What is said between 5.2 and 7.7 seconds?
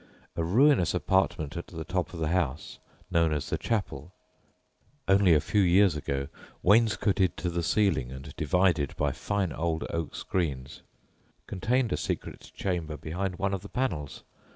a few years ago wainscoted to the